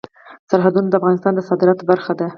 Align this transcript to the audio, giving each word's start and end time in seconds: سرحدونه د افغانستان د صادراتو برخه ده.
سرحدونه 0.49 0.87
د 0.89 0.93
افغانستان 0.99 1.33
د 1.35 1.39
صادراتو 1.49 1.87
برخه 1.91 2.13
ده. 2.19 2.27